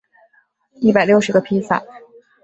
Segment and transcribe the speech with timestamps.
[0.77, 1.79] 一百六十个披萨